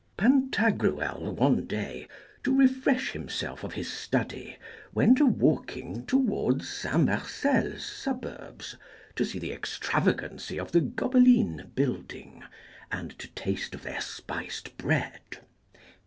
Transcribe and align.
Pantagruel 0.17 1.35
one 1.35 1.67
day, 1.67 2.07
to 2.43 2.57
refresh 2.57 3.11
himself 3.11 3.63
of 3.63 3.73
his 3.73 3.87
study, 3.87 4.57
went 4.95 5.19
a 5.19 5.27
walking 5.27 6.07
towards 6.07 6.67
St. 6.67 7.05
Marcel's 7.05 7.85
suburbs, 7.85 8.77
to 9.15 9.23
see 9.23 9.37
the 9.37 9.51
extravagancy 9.53 10.59
of 10.59 10.71
the 10.71 10.81
Gobeline 10.81 11.69
building, 11.75 12.43
and 12.91 13.11
to 13.19 13.27
taste 13.35 13.75
of 13.75 13.83
their 13.83 14.01
spiced 14.01 14.75
bread. 14.75 15.37